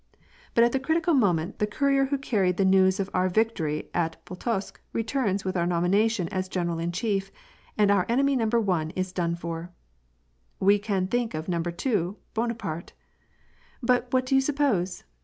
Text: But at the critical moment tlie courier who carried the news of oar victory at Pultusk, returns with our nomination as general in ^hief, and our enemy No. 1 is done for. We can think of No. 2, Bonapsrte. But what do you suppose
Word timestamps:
But 0.55 0.63
at 0.63 0.71
the 0.71 0.79
critical 0.79 1.13
moment 1.13 1.59
tlie 1.59 1.69
courier 1.69 2.05
who 2.05 2.17
carried 2.17 2.57
the 2.57 2.65
news 2.65 2.99
of 2.99 3.07
oar 3.13 3.29
victory 3.29 3.91
at 3.93 4.17
Pultusk, 4.25 4.79
returns 4.93 5.45
with 5.45 5.55
our 5.55 5.67
nomination 5.67 6.27
as 6.29 6.49
general 6.49 6.79
in 6.79 6.91
^hief, 6.91 7.29
and 7.77 7.91
our 7.91 8.07
enemy 8.09 8.35
No. 8.35 8.47
1 8.47 8.89
is 8.95 9.13
done 9.13 9.35
for. 9.35 9.69
We 10.59 10.79
can 10.79 11.05
think 11.05 11.35
of 11.35 11.47
No. 11.47 11.61
2, 11.61 12.17
Bonapsrte. 12.33 12.93
But 13.83 14.07
what 14.11 14.25
do 14.25 14.33
you 14.33 14.41
suppose 14.41 15.03